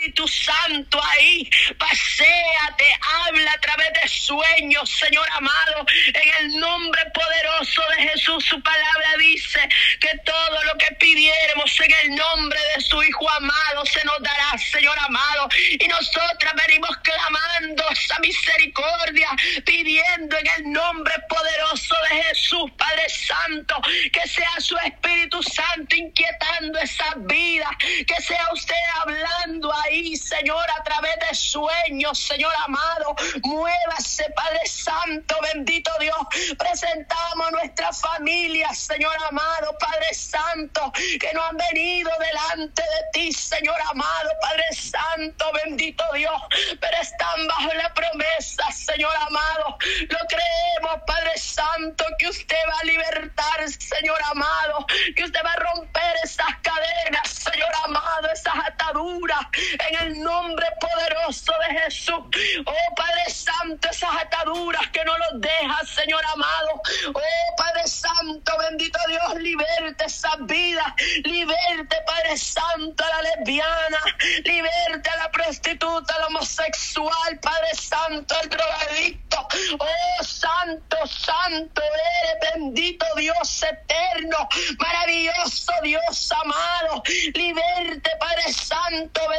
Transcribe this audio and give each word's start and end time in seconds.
Espíritu 0.00 0.26
Santo 0.28 0.98
ahí, 1.10 1.50
paséate, 1.76 2.86
habla 3.26 3.52
a 3.52 3.60
través 3.60 3.92
de 4.02 4.08
sueños, 4.08 4.88
Señor 4.88 5.28
amado, 5.32 5.84
en 6.06 6.46
el 6.46 6.58
nombre 6.58 7.02
poderoso 7.12 7.82
de 7.94 8.08
Jesús. 8.08 8.42
Su 8.46 8.62
palabra 8.62 9.16
dice 9.18 9.60
que 10.00 10.08
todo 10.24 10.64
lo 10.64 10.78
que 10.78 10.94
pidiéramos 10.94 11.78
en 11.80 11.92
el 12.04 12.16
nombre 12.16 12.58
de 12.74 12.80
su 12.80 13.02
Hijo 13.02 13.28
amado 13.28 13.84
se 13.84 14.02
nos 14.06 14.22
dará, 14.22 14.56
Señor 14.72 14.98
amado. 15.00 15.50
Y 15.78 15.86
nosotras 15.86 16.54
venimos 16.66 16.96
clamando 17.02 17.84
esa 17.90 18.18
misericordia, 18.20 19.28
pidiendo 19.66 20.38
en 20.38 20.46
el 20.46 20.72
nombre 20.72 21.14
poderoso 21.28 21.94
de 22.08 22.22
Jesús, 22.22 22.70
Padre 22.78 23.06
Santo, 23.10 23.76
que 24.10 24.26
sea 24.26 24.60
su 24.60 24.78
Espíritu 24.78 25.42
Santo 25.42 25.94
inquietando 25.94 26.78
esa 26.78 27.12
vida, 27.18 27.68
que 28.06 28.22
sea 28.22 28.48
usted 28.54 28.74
hablando 29.02 29.59
Señor, 30.16 30.64
a 30.70 30.82
través 30.82 31.16
de 31.28 31.34
sueños, 31.34 32.18
Señor 32.18 32.52
amado. 32.64 33.14
Muévase, 33.42 34.30
Padre 34.34 34.66
Santo, 34.66 35.36
bendito 35.52 35.90
Dios. 36.00 36.18
Presentamos 36.58 37.52
nuestra 37.52 37.92
familia, 37.92 38.72
Señor 38.72 39.14
amado, 39.28 39.76
Padre 39.78 40.14
Santo, 40.14 40.92
que 40.92 41.32
no 41.34 41.42
han 41.44 41.56
venido 41.56 42.10
delante 42.18 42.82
de 42.82 43.02
ti, 43.12 43.32
Señor 43.32 43.76
amado, 43.90 44.30
Padre 44.40 44.64
Santo, 44.72 45.52
bendito 45.64 46.04
Dios, 46.14 46.42
pero 46.80 46.96
están 47.00 47.46
bajo 47.46 47.74
la 47.74 47.92
promesa, 47.94 48.70
Señor 48.72 49.14
amado. 49.16 49.76
Lo 50.08 50.18
creemos, 50.28 51.02
Padre 51.06 51.36
Santo, 51.36 52.04
que 52.18 52.28
usted 52.28 52.56
va 52.68 52.78
a 52.80 52.84
libertar, 52.84 53.68
Señor 53.68 54.20
amado, 54.30 54.86
que 55.16 55.24
usted 55.24 55.40
va 55.44 55.52
a 55.52 55.56
romper 55.56 56.16
esas 56.22 56.56
cadenas, 56.62 57.28
Señor 57.28 57.70
amado, 57.84 58.30
esas 58.32 58.54
ataduras, 58.66 59.46
en 59.88 59.96
el 60.02 60.20
nombre 60.20 60.66
poderoso 60.80 61.52
de 61.68 61.80
Jesús. 61.80 62.20
Oh 62.66 62.94
Padre 62.94 63.30
Santo, 63.30 63.88
esas 63.88 64.10
ataduras 64.22 64.88
que 64.88 65.04
no 65.04 65.16
los 65.18 65.40
dejas, 65.40 65.88
Señor 65.88 66.22
amado. 66.32 66.82
Oh 67.14 67.56
Padre 67.56 67.86
Santo, 67.86 68.52
bendito 68.58 68.98
Dios, 69.08 69.42
liberte 69.42 70.04
esa 70.04 70.36
vida, 70.40 70.94
liberte, 71.24 71.96
Padre 72.06 72.36
Santo, 72.36 73.04
a 73.04 73.08
la 73.08 73.22
lesbiana, 73.22 74.00
liberte 74.44 75.10
a 75.10 75.16
la 75.16 75.30
prostituta, 75.30 76.14
al 76.16 76.24
homosexual, 76.24 77.38
Padre 77.40 77.74
Santo, 77.74 78.34
el 78.42 78.48
drogadicto. 78.48 79.48
Oh 79.78 80.24
Santo, 80.24 80.96
Santo 81.06 81.82
eres, 81.82 82.54
bendito 82.54 83.06
Dios 83.16 83.62
eterno, 83.62 84.48
maravilloso 84.78 85.72
Dios 85.82 86.32
amado, 86.32 87.02
liberte, 87.34 88.10
Padre 88.18 88.52
Santo, 88.52 88.79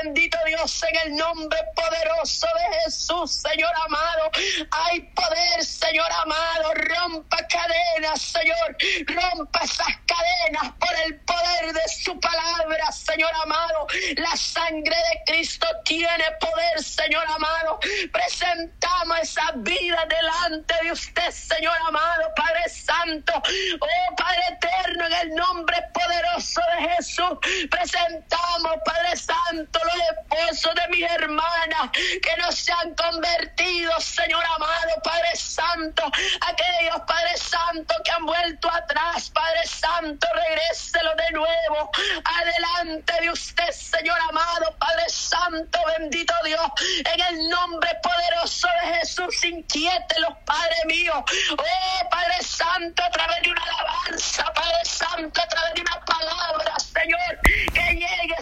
bendito 0.01 0.37
Dios, 0.45 0.83
en 0.83 1.11
el 1.11 1.15
nombre 1.17 1.59
poderoso 1.75 2.47
de 2.55 2.77
Jesús, 2.83 3.31
Señor 3.31 3.71
amado. 3.85 4.31
Hay 4.71 5.01
poder, 5.01 5.63
Señor 5.63 6.07
amado. 6.23 6.73
Rompa 6.73 7.37
cadenas, 7.47 8.21
Señor. 8.21 8.77
Rompa 9.07 9.61
esas 9.63 9.95
cadenas 10.07 10.73
por 10.79 10.95
el 11.05 11.19
poder 11.21 11.73
de 11.73 11.87
su 11.89 12.19
palabra, 12.19 12.91
Señor 12.91 13.31
amado. 13.43 13.87
La 14.17 14.35
sangre 14.35 14.95
de 14.95 15.33
Cristo 15.33 15.67
tiene 15.85 16.25
poder, 16.39 16.83
Señor 16.83 17.25
amado. 17.27 17.79
Presentamos 18.11 19.19
esa 19.21 19.51
vida 19.57 20.05
delante 20.07 20.75
de 20.83 20.91
usted, 20.91 21.31
Señor 21.31 21.77
amado, 21.87 22.31
Padre 22.35 22.69
Santo. 22.69 23.33
Oh 23.79 24.15
Padre 24.15 24.41
eterno, 24.51 25.05
en 25.07 25.13
el 25.13 25.35
nombre 25.35 25.77
poderoso 25.93 26.61
de 26.75 26.89
Jesús. 26.89 27.37
Presentamos, 27.69 28.77
Padre 28.85 29.10
Santo, 29.51 29.79
los 29.83 30.49
esposos 30.49 30.75
de 30.75 30.87
mis 30.95 31.11
hermanas 31.11 31.91
que 31.91 32.37
no 32.37 32.51
se 32.53 32.71
han 32.71 32.95
convertido, 32.95 33.91
Señor 33.99 34.43
amado, 34.45 35.01
Padre 35.03 35.35
Santo, 35.35 36.03
aquellos, 36.05 37.01
Padre 37.05 37.37
Santo, 37.37 37.93
que 38.05 38.11
han 38.11 38.25
vuelto 38.25 38.71
atrás, 38.71 39.29
Padre 39.31 39.65
Santo, 39.65 40.25
regréselo 40.33 41.13
de 41.15 41.31
nuevo, 41.33 41.91
adelante 42.23 43.13
de 43.19 43.29
usted, 43.29 43.71
Señor 43.71 44.17
amado, 44.29 44.73
Padre 44.79 45.09
Santo, 45.09 45.79
bendito 45.97 46.33
Dios, 46.45 46.71
en 47.13 47.21
el 47.21 47.49
nombre 47.49 47.89
poderoso 48.01 48.69
de 48.81 48.99
Jesús, 48.99 49.43
inquiételos, 49.43 50.33
Padre 50.45 50.77
mío, 50.85 51.25
oh 51.57 52.09
Padre 52.09 52.41
Santo, 52.41 53.03
a 53.03 53.09
través 53.09 53.41
de 53.41 53.51
una 53.51 53.63
alabanza, 53.63 54.45
Padre 54.53 54.85
Santo, 54.85 55.41
a 55.41 55.47
través 55.47 55.73
de 55.73 55.81
una 55.81 56.05
palabra, 56.05 56.73
Señor, 56.79 57.39
que 57.73 57.95
llegue 57.95 58.35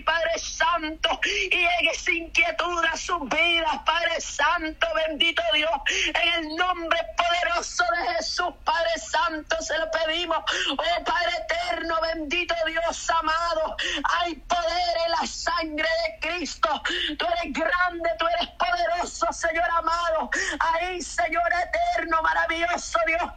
Padre 0.00 0.38
Santo, 0.38 1.20
y 1.24 1.50
llegue 1.50 1.90
esa 1.92 2.12
inquietud 2.12 2.84
a 2.84 2.96
sus 2.96 3.20
vidas, 3.28 3.78
Padre 3.84 4.20
Santo, 4.20 4.86
bendito 4.94 5.42
Dios, 5.52 5.70
en 5.88 6.44
el 6.44 6.56
nombre 6.56 6.98
poderoso 7.16 7.84
de 7.96 8.14
Jesús, 8.14 8.54
Padre 8.64 8.98
Santo, 8.98 9.56
se 9.60 9.78
lo 9.78 9.90
pedimos, 9.90 10.38
oh 10.70 11.04
Padre 11.04 11.32
eterno, 11.48 12.00
bendito 12.00 12.54
Dios 12.66 13.10
amado, 13.10 13.76
hay 14.20 14.34
poder 14.34 14.96
en 15.06 15.12
la 15.12 15.26
sangre 15.26 15.88
de 15.88 16.28
Cristo, 16.28 16.82
tú 17.18 17.26
eres 17.26 17.52
grande, 17.52 18.10
tú 18.18 18.26
eres 18.26 18.48
poderoso, 18.58 19.32
Señor 19.32 19.68
amado, 19.70 20.30
ahí, 20.60 21.00
Señor 21.00 21.50
eterno, 21.52 22.22
maravilloso 22.22 22.98
Dios, 23.06 23.30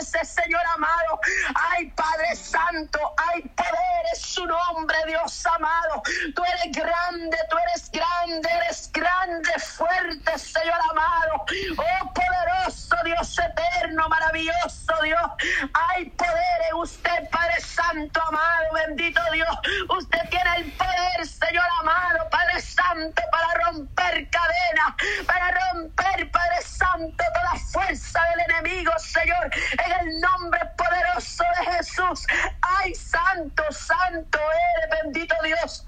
ese 0.00 0.24
Señor 0.24 0.62
amado, 0.74 1.20
hay 1.54 1.86
Padre 1.90 2.34
Santo, 2.36 3.14
hay 3.16 3.42
poder 3.42 4.06
en 4.14 4.20
su 4.20 4.27
nombre, 4.78 4.96
Dios 5.06 5.46
amado, 5.46 6.02
tú 6.34 6.42
eres 6.44 6.72
grande, 6.72 7.36
tú 7.50 7.56
eres 7.68 7.90
grande, 7.90 8.48
eres 8.62 8.67
fuerte, 9.78 10.38
Señor 10.38 10.80
amado. 10.90 11.44
Oh, 11.78 12.12
poderoso 12.12 12.96
Dios 13.04 13.38
eterno, 13.38 14.08
maravilloso 14.08 14.92
Dios. 15.04 15.30
Hay 15.72 16.06
poder 16.10 16.58
en 16.68 16.76
usted, 16.76 17.30
Padre 17.30 17.60
Santo, 17.60 18.20
amado, 18.26 18.66
bendito 18.74 19.20
Dios. 19.32 19.56
Usted 19.88 20.18
tiene 20.30 20.56
el 20.56 20.72
poder, 20.72 21.26
Señor 21.26 21.64
amado, 21.80 22.28
Padre 22.28 22.60
Santo, 22.60 23.22
para 23.30 23.54
romper 23.66 24.28
cadenas, 24.30 25.24
para 25.26 25.72
romper, 25.72 26.30
Padre 26.32 26.62
Santo, 26.62 27.24
toda 27.34 27.54
fuerza 27.70 28.20
del 28.30 28.50
enemigo, 28.50 28.92
Señor, 28.98 29.48
en 29.86 30.08
el 30.08 30.20
nombre 30.20 30.60
poderoso 30.76 31.44
de 31.58 31.72
Jesús. 31.72 32.26
Ay, 32.62 32.94
Santo, 32.96 33.62
Santo 33.70 34.38
eres, 34.38 35.02
bendito 35.02 35.36
Dios 35.44 35.84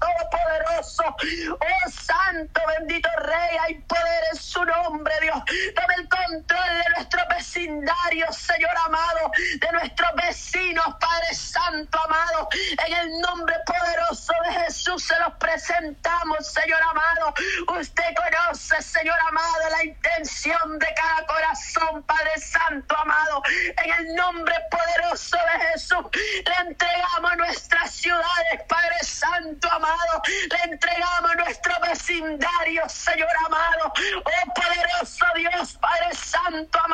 Oh, 1.03 1.89
Santo, 1.89 2.61
bendito 2.77 3.09
Rey, 3.23 3.57
hay 3.61 3.75
poder 3.81 4.23
en 4.31 4.39
su 4.39 4.63
nombre, 4.63 5.13
Dios. 5.21 5.41
Tome 5.75 5.93
el 5.97 6.09
control 6.09 6.69
de 6.69 6.90
nuestro 7.01 7.21
vecindario, 7.35 8.31
Señor 8.31 8.77
amado, 8.85 9.31
de 9.59 9.71
nuestros 9.71 10.11
vecinos, 10.15 10.85
Padre 10.99 11.33
Santo 11.33 11.99
amado. 11.99 12.47
En 12.85 12.93
el 12.93 13.19
nombre 13.21 13.55
poderoso 13.65 14.33
de 14.45 14.53
Jesús 14.59 15.03
se 15.03 15.19
los 15.19 15.33
presentamos, 15.39 16.45
Señor 16.45 16.79
amado. 16.83 17.33
Usted 17.79 18.03
conoce, 18.15 18.79
Señor 18.83 19.17
amado, 19.29 19.69
la 19.71 19.83
intención 19.83 20.77
de 20.77 20.93
cada 20.93 21.25
corazón, 21.25 22.03
Padre 22.03 22.37
Santo 22.37 22.95
amado. 22.95 23.41
En 23.83 23.91
el 23.93 24.15
nombre 24.15 24.55
poderoso 24.69 25.37
de 25.37 25.65
Jesús 25.71 26.05
le 26.13 26.69
entregamos 26.69 27.37
nuestras 27.37 27.91
ciudades, 27.95 28.61
Padre 28.67 28.99
Santo 29.01 29.67
amado. 29.71 30.21
Le 30.27 30.71
entregamos 30.71 31.35
nuestro 31.35 31.73
vecindario, 31.81 32.87
Señor 32.87 33.29
amado. 33.47 33.91
Oh 34.23 34.53
poderoso 34.53 35.25
Dios, 35.35 35.77
Padre 35.81 36.13
Santo 36.13 36.79
amado. 36.79 36.90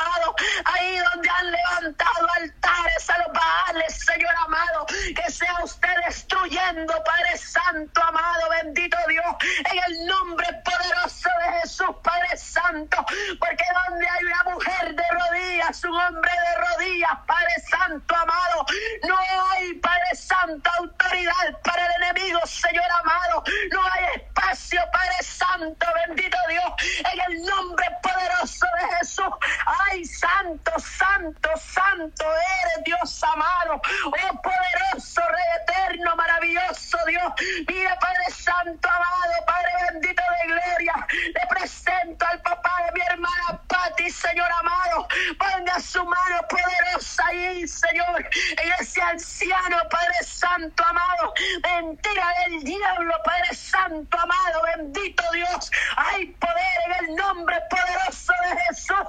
Ahí 0.65 0.99
donde 0.99 1.29
han 1.29 1.51
levantado 1.51 2.27
altares 2.35 3.09
a 3.09 3.17
los 3.19 3.27
baales, 3.33 4.05
Señor 4.05 4.33
amado. 4.45 4.85
Que 4.85 5.31
sea 5.31 5.63
usted 5.63 5.95
destruyendo, 6.05 6.93
Padre 7.03 7.37
Santo 7.37 8.03
amado, 8.03 8.49
bendito 8.49 8.97
Dios. 9.07 9.35
En 9.71 9.79
el 9.87 10.05
nombre 10.05 10.47
poderoso 10.63 11.29
de 11.45 11.59
Jesús, 11.59 11.95
Padre 12.03 12.37
Santo. 12.37 13.05
Porque 13.39 13.65
donde 13.85 14.07
hay 14.07 14.23
una 14.23 14.43
mujer 14.43 14.95
de 14.95 15.03
rodillas, 15.11 15.83
un 15.83 15.95
hombre 15.95 16.31
de 16.31 16.55
rodillas, 16.67 17.17
Padre 17.25 17.55
Santo 17.69 18.15
amado. 18.15 18.65
No 19.07 19.17
hay, 19.17 19.73
Padre 19.75 20.15
Santo, 20.15 20.69
autoridad 20.79 21.61
para 21.63 21.85
el 21.85 22.03
enemigo, 22.03 22.39
Señor 22.45 22.85
amado. 23.01 23.43
No 23.71 23.81
hay 23.83 24.05
espacio, 24.15 24.81
Padre 24.91 25.23
Santo, 25.23 25.85
bendito 26.07 26.37
Dios, 26.49 26.73
en 27.13 27.31
el 27.31 27.45
nombre 27.45 27.85
poderoso 28.01 28.65
de 28.79 28.97
Jesús. 28.97 29.33
Ay, 29.65 30.05
Santo, 30.27 30.71
Santo, 30.77 31.49
Santo 31.55 32.25
eres 32.25 32.83
Dios 32.83 33.23
amado. 33.23 33.81
Oh, 34.05 34.41
poderoso, 34.41 35.21
Rey 35.21 35.49
eterno, 35.61 36.15
maravilloso 36.17 36.97
Dios. 37.07 37.31
Mira, 37.67 37.97
Padre 37.99 38.29
Santo, 38.31 38.89
amado, 38.89 39.33
Padre 39.45 39.71
bendito 39.91 40.21
de 40.21 40.53
gloria. 40.53 41.07
Le 41.33 41.47
presento 41.49 42.25
al 42.25 42.41
papá 42.41 42.71
de 42.85 42.91
mi 42.99 43.05
hermana 43.07 43.61
Pati 43.67 44.09
Señor 44.09 44.49
amado. 44.51 45.07
Ponga 45.39 45.79
su 45.79 46.03
mano 46.03 46.37
poderosa 46.49 47.25
ahí, 47.27 47.65
Señor. 47.67 48.29
En 48.57 48.71
ese 48.79 49.01
anciano, 49.01 49.77
Padre 49.89 50.23
Santo, 50.23 50.83
amado. 50.83 51.33
Mentira 51.63 52.33
del 52.45 52.63
diablo, 52.63 53.13
Padre 53.23 53.55
Santo, 53.55 54.19
amado. 54.19 54.61
Bendito 54.75 55.23
Dios. 55.31 55.71
Hay 55.95 56.25
poder 56.25 56.77
en 56.85 57.05
el 57.05 57.15
nombre 57.15 57.55
poderoso 57.69 58.33
de 58.43 58.61
Jesús. 58.63 59.07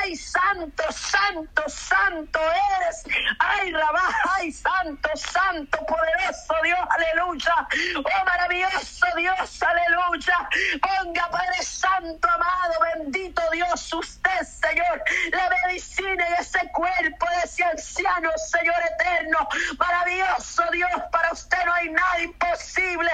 Ay, 0.00 0.16
santo, 0.16 0.57
santo, 0.90 1.62
santo 1.68 2.40
eres. 2.40 3.04
Ay, 3.38 3.72
Rabá, 3.72 4.08
ay, 4.36 4.52
santo, 4.52 5.08
santo, 5.14 5.78
poderoso 5.86 6.54
Dios, 6.62 6.80
aleluya. 6.90 7.68
Oh, 7.96 8.24
maravilloso 8.24 9.06
Dios, 9.16 9.62
aleluya. 9.62 10.48
Ponga, 10.80 11.28
Padre 11.30 11.62
Santo, 11.62 12.28
amado, 12.28 12.74
bendito 12.94 13.42
Dios, 13.52 13.92
usted, 13.92 14.42
Señor, 14.42 15.02
la 15.32 15.48
medicina 15.66 16.26
en 16.26 16.34
ese 16.34 16.60
cuerpo 16.72 17.26
de 17.30 17.42
ese 17.44 17.64
anciano, 17.64 18.30
Señor 18.50 18.80
eterno. 18.94 19.48
Maravilloso 19.78 20.62
Dios, 20.72 21.02
para 21.12 21.32
usted 21.32 21.64
no 21.64 21.72
hay 21.72 21.90
nada 21.90 22.20
imposible. 22.20 23.10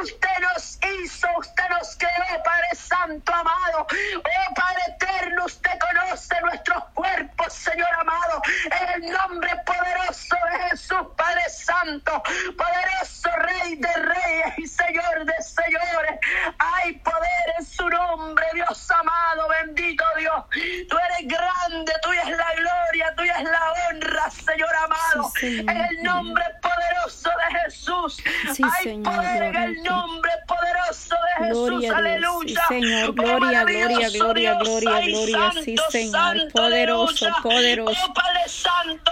Usted 0.00 0.36
nos 0.40 0.78
hizo, 0.82 1.28
usted 1.38 1.68
nos 1.70 1.96
creó, 1.96 2.42
Padre 2.42 2.68
Santo, 2.74 3.32
amado. 3.34 3.86
Oh, 4.16 4.54
Padre 4.54 4.82
eterno, 4.88 5.44
usted 5.44 5.72
conoce 5.78 6.40
nuestros 6.40 6.85
cuerpos, 6.94 7.52
Señor 7.52 7.88
amado. 8.00 8.42
En 8.64 9.02
el 9.02 9.12
nombre 9.12 9.50
poderoso 9.64 10.36
de 10.50 10.70
Jesús, 10.70 11.06
Padre 11.16 11.42
Santo, 11.48 12.22
poderoso 12.56 13.30
Rey 13.36 13.76
de 13.76 13.92
Reyes 13.92 14.58
y 14.58 14.66
Señor 14.66 15.24
de 15.24 15.42
Señores. 15.42 16.20
Hay 16.58 16.92
poder 16.94 17.46
en 17.58 17.64
su 17.64 17.88
nombre, 17.88 18.44
Dios 18.54 18.90
amado, 18.90 19.48
bendito 19.48 20.04
Dios. 20.18 20.44
Tú 20.88 20.96
eres 20.98 21.28
grande, 21.28 21.92
tuya 22.02 22.22
es 22.22 22.36
la 22.36 22.54
gloria, 22.54 23.14
tuya 23.16 23.34
es 23.38 23.44
la 23.44 23.72
honra, 23.72 24.30
Señor 24.30 24.76
amado. 24.76 25.32
en 25.42 25.68
el 25.68 26.02
nombre 26.02 26.44
poderoso 26.62 27.30
de 27.30 27.58
Jesús. 27.60 28.22
Hay 28.62 29.02
poder 29.02 29.42
en 29.42 29.56
el 29.56 29.82
nombre 29.82 30.30
poderoso 30.46 31.14
de 31.14 31.25
Jesús. 31.38 31.84
Aleluya. 31.94 32.60
Señor, 32.68 33.14
gloria, 33.14 33.64
gloria, 33.64 34.10
gloria, 34.10 34.54
gloria, 34.58 35.00
gloria. 35.00 35.52
Sí, 35.62 35.76
Señor, 35.90 36.36
poderoso, 36.52 37.26
poderoso. 37.42 38.12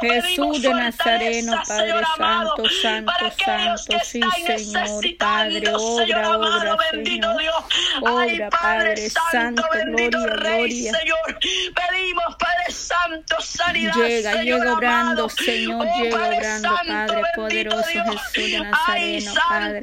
Jesús 0.00 0.62
de 0.62 0.74
Nazareno, 0.74 1.62
Padre 1.66 2.02
Santo, 2.16 2.64
Santo, 2.82 3.12
Santo. 3.44 3.98
Sí, 4.04 4.20
Señor, 4.46 5.04
Padre, 5.18 5.72
obra, 5.74 6.38
obra, 6.38 6.76
Señor. 6.90 7.42
Obra, 8.00 8.50
Padre 8.50 9.10
Santo, 9.32 9.62
gloria, 9.72 10.08
gloria. 10.08 10.92
Señor, 10.92 11.38
pedimos, 11.40 12.36
Padre 12.38 12.72
Santo, 12.72 13.36
sanidad. 13.40 13.94
Llega, 13.94 14.42
llega 14.42 14.72
obrando, 14.74 15.28
Señor, 15.28 15.86
llega 15.96 16.28
obrando, 16.28 16.68
Padre 16.86 17.22
poderoso 17.34 17.84
Jesús 17.86 18.32
de 18.34 18.60
Nazareno, 18.60 19.34
Padre. 19.48 19.80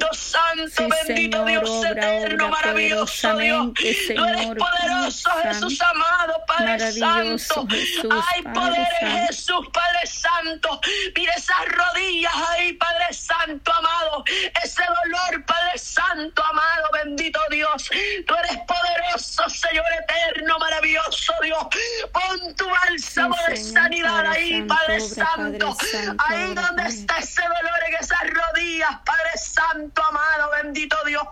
Sí, 0.70 0.88
Señor, 1.06 1.64
obra, 1.66 2.12
obra 2.14 2.50
poderosamente, 2.62 3.94
Señor. 3.94 4.56
poderoso, 4.56 5.30
Jesús 5.42 5.80
amado, 5.80 6.34
Padre 6.46 6.92
Santo. 6.92 7.66
Hay 8.10 8.42
poder 8.42 8.88
en 9.00 9.26
Jesús, 9.42 9.66
Padre 9.72 10.06
Santo. 10.06 10.80
Mire 11.16 11.32
esas 11.36 11.64
rodillas 11.66 12.32
ahí, 12.50 12.72
Padre 12.74 13.12
Santo, 13.12 13.72
amado. 13.72 14.24
Ese 14.62 14.82
dolor, 14.84 15.44
Padre 15.46 15.78
Santo, 15.78 16.44
amado, 16.44 16.88
bendito 16.92 17.40
Dios. 17.50 17.90
Tú 18.26 18.34
eres 18.34 18.58
poderoso, 18.68 19.48
Señor 19.48 19.84
eterno, 20.00 20.58
maravilloso 20.60 21.32
Dios. 21.42 21.66
Pon 22.12 22.54
tu 22.54 22.68
bálsamo 22.68 23.36
de 23.48 23.56
sanidad 23.56 24.26
ahí, 24.26 24.62
Padre 24.62 25.00
Santo. 25.00 25.76
Ahí 26.18 26.54
donde 26.54 26.86
está 26.86 27.18
ese 27.18 27.42
dolor 27.42 27.80
en 27.88 27.94
esas 27.96 28.22
rodillas, 28.30 28.96
Padre 29.04 29.38
Santo, 29.38 30.04
amado, 30.04 30.50
bendito 30.62 30.96
Dios. 31.04 31.24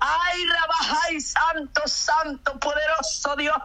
Ay, 0.00 0.46
ay, 1.04 1.20
Santo, 1.20 1.82
Santo, 1.86 2.58
poderoso 2.60 3.34
Dios. 3.34 3.56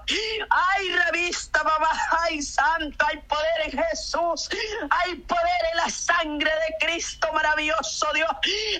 Ay, 0.49 0.89
revista, 1.05 1.63
mamá, 1.63 1.91
ay, 2.23 2.41
Santo, 2.41 3.05
hay 3.05 3.17
poder 3.27 3.61
en 3.65 3.71
Jesús. 3.71 3.90
Hay 4.89 5.15
poder 5.15 5.61
en 5.71 5.77
la 5.77 5.89
sangre 5.89 6.51
de 6.51 6.85
Cristo, 6.85 7.27
maravilloso 7.33 8.07
Dios. 8.13 8.29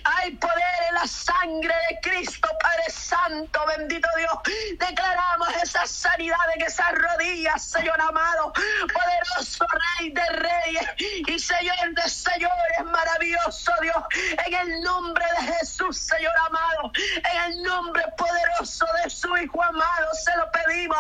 Hay 0.04 0.32
poder 0.32 0.76
en 0.90 0.96
la 0.96 1.08
sangre 1.08 1.74
de 1.90 2.00
Cristo, 2.02 2.50
Padre 2.62 2.90
Santo, 2.90 3.60
bendito 3.78 4.08
Dios. 4.18 4.32
Declaramos 4.80 5.50
esa 5.64 5.86
sanidad 5.86 6.38
en 6.56 6.62
esas 6.66 6.92
rodillas, 6.94 7.64
Señor 7.64 8.00
amado. 8.02 8.54
Poderoso 8.54 9.66
Rey 10.00 10.12
de 10.12 10.28
Reyes 10.28 10.88
y 11.28 11.40
Señor 11.40 11.94
de 11.96 12.10
Señores, 12.10 12.86
maravilloso 12.86 13.72
Dios. 13.82 14.04
En 14.46 14.54
el 14.54 14.82
nombre 14.82 15.26
de 15.40 15.54
Jesús, 15.54 15.98
Señor 15.98 16.34
amado. 16.48 16.92
En 16.96 17.52
el 17.52 17.64
nombre 17.64 18.04
poderoso 18.18 18.86
de 19.01 19.01
Hijo 19.44 19.64
amado, 19.64 20.08
se 20.14 20.38
lo 20.38 20.52
pedimos. 20.52 21.00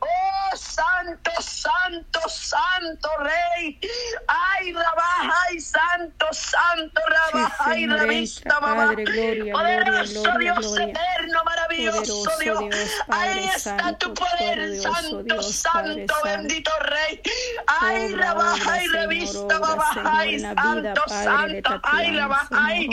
Oh, 0.00 0.56
Santo, 0.56 1.30
Santo, 1.40 2.20
Santo 2.28 3.08
Rey. 3.20 3.78
Ay, 4.26 4.72
Rabá, 4.72 5.32
ay, 5.46 5.60
Santo, 5.60 6.26
Santo, 6.32 7.00
Rabá, 7.06 7.52
ay, 7.60 7.86
revista, 7.86 8.58
mamá. 8.60 8.92
Poderoso 9.52 10.38
Dios 10.38 10.78
eterno, 10.78 11.44
maravilloso 11.44 12.30
Dios. 12.40 12.64
Ahí 13.08 13.50
está 13.54 13.96
tu 13.98 14.12
poder, 14.14 14.80
Santo, 14.80 15.42
Santo, 15.42 16.14
bendito 16.24 16.72
Rey. 16.80 17.22
Ay, 17.80 18.14
Rabá, 18.14 18.54
ay, 18.68 18.88
revista, 18.88 19.60
mamá, 19.60 19.90
ay, 20.04 20.40
Santo, 20.40 21.02
Santo, 21.06 21.80
ay, 21.84 22.16
Rabá, 22.16 22.48
ay. 22.50 22.88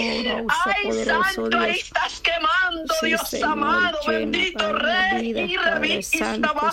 Ay, 0.66 1.06
Santo, 1.06 1.58
ahí 1.58 1.80
estás 1.80 2.20
quemando, 2.20 2.94
Dios 3.02 3.34
amado, 3.42 3.98
bendito 4.06 4.72
Rey 4.74 4.83
y 5.22 5.58
revista, 5.58 6.38
mamá. 6.38 6.72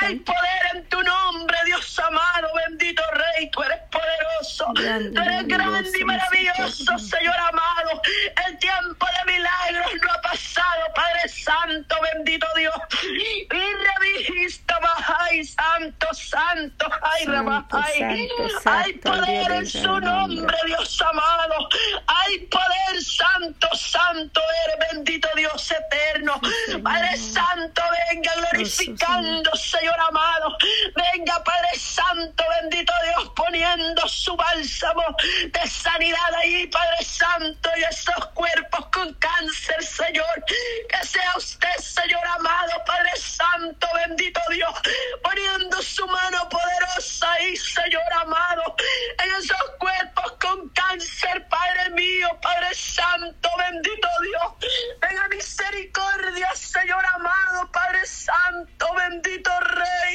Hay 0.00 0.16
poder 0.16 0.62
en 0.74 0.88
tu 0.88 1.02
nombre, 1.02 1.56
Dios 1.66 1.98
amado, 1.98 2.48
bendito 2.66 3.02
Rey, 3.12 3.50
tú 3.50 3.62
eres 3.62 3.78
poderoso, 3.90 4.19
tú 4.66 5.20
eres 5.20 5.46
grande 5.46 5.98
y 5.98 6.04
maravilloso, 6.04 6.98
Señor 6.98 7.36
amado. 7.36 8.02
El 8.46 8.58
tiempo 8.58 9.06
de 9.06 9.32
milagros 9.32 9.92
no 10.02 10.12
ha 10.12 10.20
pasado, 10.22 10.80
Padre 10.94 11.28
Santo, 11.28 11.96
bendito 12.14 12.46
Dios. 12.56 12.74
Y 13.02 13.46
revista, 13.50 14.78
ay, 15.18 15.44
Santo, 15.44 16.06
Santo, 16.12 16.86
ay, 17.02 17.26
ay, 17.70 18.28
hay 18.64 18.92
poder 18.94 19.52
en 19.52 19.66
su 19.66 20.00
nombre, 20.00 20.56
Dios 20.66 21.02
amado. 21.02 21.68
Hay 22.06 22.38
poder, 22.46 23.02
Santo, 23.02 23.68
Santo, 23.74 24.40
eres 24.66 24.88
bendito 24.92 25.28
Dios 25.36 25.70
eterno. 25.70 26.40
Padre 26.82 27.16
Santo, 27.16 27.82
venga 28.10 28.32
glorificando, 28.36 29.54
Señor 29.54 29.96
amado. 30.08 30.56
Venga, 30.94 31.42
Padre 31.44 31.78
Santo, 31.78 32.44
bendito 32.60 32.92
Dios, 33.04 33.32
poniendo 33.36 34.08
su 34.08 34.29
bálsamo 34.36 35.04
de 35.52 35.70
sanidad 35.70 36.34
ahí, 36.42 36.66
Padre 36.66 37.04
Santo, 37.04 37.70
y 37.76 37.82
esos 37.84 38.26
cuerpos 38.34 38.86
con 38.92 39.12
cáncer, 39.14 39.82
Señor. 39.82 40.44
Que 40.88 41.06
sea 41.06 41.36
usted, 41.36 41.76
Señor 41.78 42.26
amado, 42.38 42.72
Padre 42.84 43.16
Santo, 43.16 43.86
bendito 44.06 44.40
Dios, 44.50 44.74
poniendo 45.22 45.82
su 45.82 46.06
mano 46.06 46.48
poderosa 46.48 47.32
ahí, 47.32 47.56
Señor 47.56 48.12
amado, 48.20 48.76
en 49.22 49.30
esos 49.32 49.70
cuerpos 49.78 50.32
con 50.40 50.68
cáncer, 50.70 51.46
Padre 51.48 51.90
mío, 51.90 52.28
Padre 52.42 52.74
Santo, 52.74 53.48
bendito 53.58 54.08
Dios. 54.22 54.72
Venga 55.00 55.28
misericordia, 55.28 56.48
Señor 56.54 57.04
amado, 57.14 57.70
Padre 57.72 58.06
Santo, 58.06 58.94
bendito 58.94 59.50
Rey. 59.60 60.09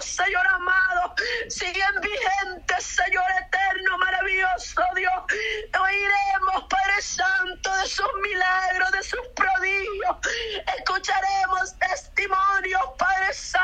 Señor 0.00 0.46
amado. 0.46 1.14
Siguen 1.48 1.94
vigentes, 2.00 2.84
Señor 2.84 3.24
eterno, 3.46 3.98
maravilloso 3.98 4.82
Dios. 4.94 5.22
Oiremos, 5.80 6.64
Padre 6.68 7.02
Santo, 7.02 7.76
de 7.76 7.86
sus 7.86 8.08
milagros, 8.22 8.92
de 8.92 9.02
sus 9.02 9.26
prodigios. 9.36 10.16
Escucharemos 10.78 11.78
testimonios, 11.78 12.82
Padre 12.98 13.32
Santo, 13.32 13.59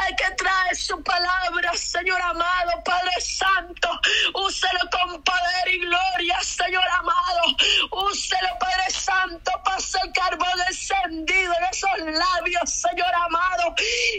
Hay 0.00 0.16
que 0.16 0.30
traer 0.36 0.76
su 0.76 1.02
palabra, 1.02 1.72
Señor 1.76 2.20
amado, 2.22 2.82
Padre 2.84 3.20
Santo. 3.20 3.88
Úselo 4.34 4.80
con 4.90 5.22
poder 5.22 5.68
y 5.68 5.78
gloria, 5.80 6.40
Señor 6.42 6.84
amado. 6.98 7.42
Úselo, 8.08 8.48
Padre 8.58 8.90
Santo, 8.90 9.52
pase 9.64 9.98
el 10.02 10.12
carbón 10.12 10.60
encendido 10.68 11.52
en 11.58 11.64
esos 11.64 12.18
labios, 12.18 12.70
Señor 12.70 13.14
amado. 13.14 13.74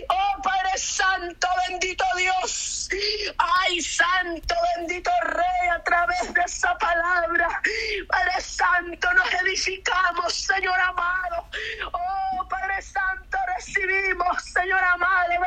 Oh, 0.10 0.42
Padre 0.42 0.78
Santo, 0.78 1.48
bendito 1.68 2.06
Dios. 2.18 2.90
Ay, 3.38 3.82
Santo, 3.82 4.56
bendito 4.76 5.12
Rey, 5.24 5.70
a 5.74 5.84
través 5.84 6.34
de 6.34 6.42
esa 6.42 6.78
palabra. 6.78 7.62
Padre 8.08 8.42
Santo, 8.42 9.14
nos 9.14 9.34
edificamos, 9.34 10.34
Señor 10.34 10.80
amado. 10.80 11.48
Oh, 11.94 12.48
Padre 12.48 12.82
Santo, 12.82 13.38
recibimos, 13.56 14.44
Señor 14.44 14.84
amado, 14.84 15.41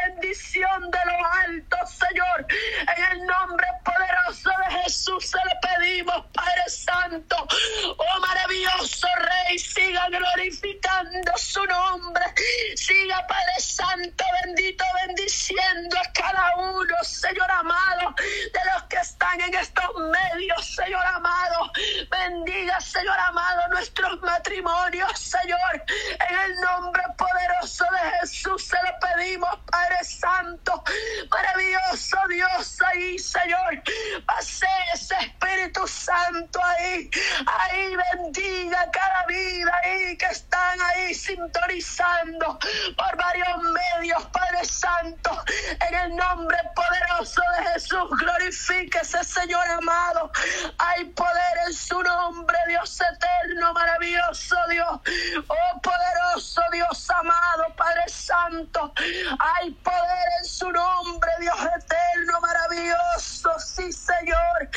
Padre 13.26 13.60
Santo, 13.60 14.24
bendito, 14.44 14.84
bendiciendo 15.06 15.96
a 15.98 16.12
cada 16.12 16.56
uno, 16.56 16.94
Señor 17.02 17.50
amado, 17.50 18.14
de 18.18 18.60
los 18.72 18.82
que 18.84 18.96
están 18.96 19.40
en 19.40 19.54
estos 19.54 19.90
medios, 19.96 20.74
Señor 20.74 21.04
amado. 21.06 21.70
Bendiga, 22.10 22.80
Señor 22.80 23.18
amado, 23.18 23.68
nuestros 23.68 24.20
matrimonios, 24.22 25.18
Señor. 25.18 25.84
En 26.28 26.38
el 26.38 26.60
nombre 26.60 27.02
poderoso 27.16 27.84
de 27.92 28.10
Jesús 28.20 28.64
se 28.66 28.76
lo 28.76 28.98
pedimos, 29.00 29.58
Padre 29.74 30.04
Santo. 30.04 30.84
Maravilloso 31.30 32.16
Dios 32.28 32.78
ahí, 32.86 33.18
Señor. 33.18 33.82
Pase 34.24 34.66
ese 34.94 35.16
Espíritu 35.16 35.84
Santo 35.88 36.60
ahí. 36.62 37.10
Ahí 37.58 37.96
bendiga 37.96 38.88
cada 38.92 39.26
vida 39.26 39.72
ahí 39.82 40.16
que 40.16 40.26
están 40.26 40.80
ahí 40.80 41.12
sintonizando 41.12 42.56
por 42.96 43.16
varios 43.16 43.62
medios, 43.62 44.24
Padre 44.26 44.64
Santo. 44.64 45.42
En 45.88 45.94
el 45.94 46.16
nombre 46.16 46.58
poderoso 46.76 47.42
de 47.56 47.72
Jesús, 47.72 48.10
glorifíquese, 48.20 49.24
Señor 49.24 49.66
amado. 49.66 50.30
Hay 50.78 51.04
poder 51.06 51.54
en 51.66 51.72
su 51.72 52.00
nombre, 52.00 52.56
Dios 52.68 53.00
eterno, 53.00 53.72
maravilloso 53.72 54.56
Dios. 54.70 55.00
Oh, 55.48 55.80
poderoso 55.80 56.62
Dios 56.72 57.10
amado, 57.10 57.74
Padre 57.76 58.04
Santo. 58.08 58.92
Hay 59.38 59.63
poder 59.72 60.28
en 60.40 60.44
su 60.44 60.70
nombre, 60.70 61.30
Dios 61.40 61.56
eterno, 61.58 62.40
maravilloso. 62.40 63.58
Sí, 63.58 63.92
Señor. 63.92 64.68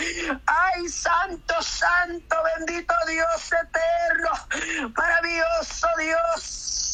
Ay, 0.45 0.87
santo, 0.87 1.61
santo, 1.61 2.35
bendito 2.57 2.93
Dios 3.07 3.51
eterno, 3.51 4.91
maravilloso 4.95 5.87
Dios. 5.99 6.86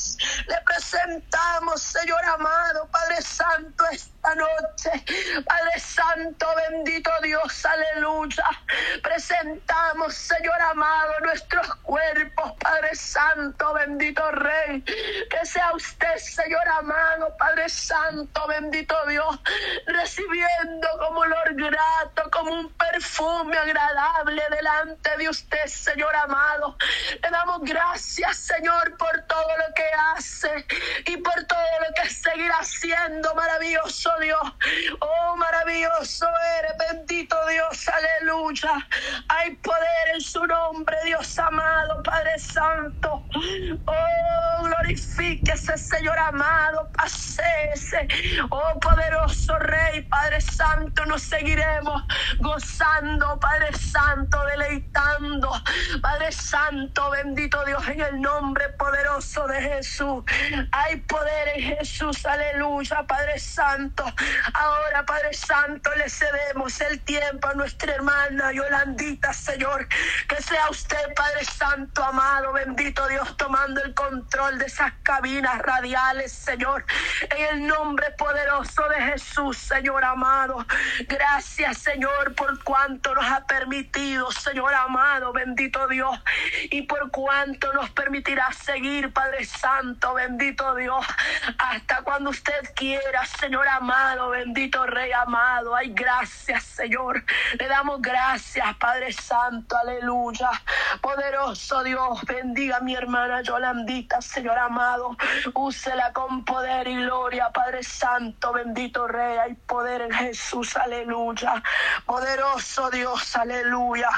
Le 0.47 0.61
presentamos, 0.65 1.81
Señor 1.81 2.23
amado, 2.25 2.87
Padre 2.91 3.21
Santo, 3.21 3.85
esta 3.91 4.35
noche. 4.35 4.91
Padre 5.45 5.79
Santo, 5.79 6.47
bendito 6.69 7.11
Dios, 7.21 7.65
aleluya. 7.65 8.45
Presentamos, 9.01 10.13
Señor 10.13 10.61
amado, 10.61 11.19
nuestros 11.21 11.75
cuerpos, 11.75 12.53
Padre 12.59 12.95
Santo, 12.95 13.73
bendito 13.73 14.31
Rey. 14.31 14.81
Que 14.81 15.45
sea 15.45 15.73
usted, 15.73 16.15
Señor 16.17 16.67
amado, 16.69 17.35
Padre 17.37 17.67
Santo, 17.67 18.47
bendito 18.47 18.95
Dios, 19.07 19.39
recibiendo 19.87 20.87
como 20.99 21.19
olor 21.21 21.53
grato, 21.55 22.29
como 22.31 22.51
un 22.51 22.73
perfume 22.73 23.57
agradable 23.57 24.43
delante 24.49 25.17
de 25.17 25.29
usted, 25.29 25.65
Señor 25.67 26.15
amado. 26.15 26.77
Le 27.21 27.29
damos 27.29 27.61
gracias, 27.61 28.37
Señor, 28.37 28.95
por 28.97 29.21
todo 29.23 29.57
lo 29.57 29.73
que 29.73 29.83
hace 29.83 30.12
y 31.05 31.17
por 31.17 31.43
todo 31.45 31.59
lo 31.87 31.93
que 31.95 32.09
seguirá 32.09 32.57
haciendo, 32.59 33.33
maravilloso 33.35 34.11
Dios. 34.19 34.41
Oh, 34.99 35.35
maravilloso 35.37 36.27
eres, 36.59 36.73
bendito 36.89 37.35
Dios, 37.47 37.89
aleluya. 37.89 38.87
Hay 39.29 39.55
poder 39.57 40.07
en 40.13 40.21
su 40.21 40.45
nombre, 40.45 40.97
Dios 41.05 41.37
amado, 41.39 42.03
Padre 42.03 42.37
Santo. 42.39 43.25
Oh, 43.85 44.67
glorifíquese, 44.83 45.77
Señor 45.77 46.17
amado, 46.19 46.89
pasese. 46.93 48.07
Oh, 48.49 48.79
poderoso 48.79 49.57
Rey, 49.59 50.01
Padre 50.03 50.41
Santo, 50.41 51.05
nos 51.05 51.21
seguiremos 51.21 52.03
gozando, 52.39 53.39
Padre 53.39 53.73
Santo, 53.77 54.37
deleitando. 54.45 55.49
Padre 56.01 56.31
Santo, 56.31 57.09
bendito 57.11 57.63
Dios, 57.65 57.87
en 57.87 58.01
el 58.01 58.21
nombre 58.21 58.69
poderoso 58.77 59.47
de 59.47 59.61
Jesús. 59.61 60.23
Hay 60.71 60.97
poder 61.01 61.49
en 61.55 61.77
Jesús, 61.77 62.25
aleluya, 62.25 63.03
Padre 63.07 63.39
Santo. 63.39 64.03
Ahora, 64.53 65.05
Padre 65.05 65.33
Santo, 65.33 65.93
le 65.95 66.09
cedemos 66.09 66.79
el 66.81 66.99
tiempo 67.01 67.47
a 67.47 67.53
nuestra 67.53 67.93
hermana 67.93 68.51
Yolandita, 68.51 69.31
Señor. 69.31 69.87
Que 70.27 70.41
sea 70.41 70.69
usted, 70.69 71.13
Padre 71.15 71.45
Santo, 71.45 72.03
amado, 72.03 72.51
bendito 72.51 73.07
Dios, 73.07 73.37
tomando 73.37 73.81
el 73.81 73.93
control 73.93 74.57
de 74.57 74.72
esas 74.73 74.93
cabinas 75.03 75.59
radiales, 75.59 76.31
Señor. 76.31 76.83
En 77.37 77.57
el 77.57 77.67
nombre 77.67 78.09
poderoso 78.17 78.89
de 78.89 79.01
Jesús, 79.03 79.55
Señor 79.55 80.03
amado. 80.03 80.65
Gracias, 81.07 81.77
Señor, 81.77 82.33
por 82.33 82.63
cuanto 82.63 83.13
nos 83.13 83.25
ha 83.25 83.45
permitido, 83.45 84.31
Señor 84.31 84.73
amado, 84.73 85.31
bendito 85.31 85.87
Dios. 85.87 86.19
Y 86.71 86.81
por 86.83 87.11
cuanto 87.11 87.71
nos 87.73 87.91
permitirá 87.91 88.51
seguir, 88.51 89.13
Padre 89.13 89.45
Santo, 89.45 90.15
bendito 90.15 90.73
Dios. 90.73 91.05
Hasta 91.59 92.01
cuando 92.01 92.31
usted 92.31 92.73
quiera, 92.75 93.25
Señor 93.25 93.67
amado, 93.67 94.29
bendito 94.29 94.87
Rey 94.87 95.11
amado. 95.11 95.75
Ay, 95.75 95.93
gracias, 95.93 96.63
Señor. 96.63 97.23
Le 97.59 97.67
damos 97.67 98.01
gracias, 98.01 98.75
Padre 98.77 99.13
Santo, 99.13 99.77
aleluya. 99.77 100.49
Poderoso 100.99 101.83
Dios, 101.83 102.23
bendiga 102.25 102.77
a 102.77 102.81
mi 102.81 102.95
hermana 102.95 103.43
Yolandita, 103.43 104.19
Señor 104.19 104.62
amado. 104.65 105.15
Úsela 105.53 106.11
con 106.13 106.43
poder 106.45 106.87
y 106.87 106.95
gloria, 106.95 107.49
Padre 107.51 107.83
Santo, 107.83 108.53
bendito 108.53 109.07
Rey. 109.07 109.37
Hay 109.37 109.53
poder 109.53 110.01
en 110.01 110.11
Jesús, 110.11 110.75
aleluya. 110.77 111.61
Poderoso 112.05 112.89
Dios, 112.89 113.35
aleluya. 113.35 114.09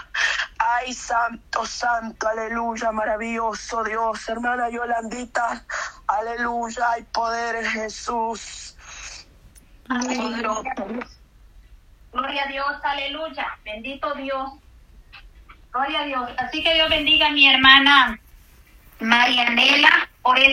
Ay, 0.57 0.93
santo, 0.93 1.65
santo, 1.65 2.27
aleluya, 2.27 2.91
maravilloso 2.91 3.83
Dios, 3.83 4.27
hermana 4.29 4.69
Yolandita, 4.69 5.65
aleluya, 6.07 6.91
hay 6.91 7.03
poder 7.03 7.57
en 7.57 7.65
Jesús. 7.65 8.75
Gloria 12.11 12.43
a 12.43 12.47
Dios, 12.47 12.71
aleluya, 12.83 13.57
bendito 13.63 14.13
Dios. 14.15 14.53
Gloria 15.71 16.01
a 16.01 16.05
Dios. 16.05 16.29
Así 16.37 16.63
que 16.63 16.73
Dios 16.73 16.89
bendiga 16.89 17.27
a 17.27 17.31
mi 17.31 17.47
hermana 17.47 18.19
Marianela 18.99 20.09
por 20.25 20.39